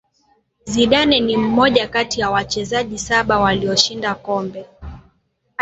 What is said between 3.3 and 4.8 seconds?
walioshinda Kombe